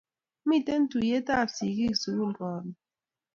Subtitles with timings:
[0.47, 2.69] Miten tuyet ab sikik sukul karun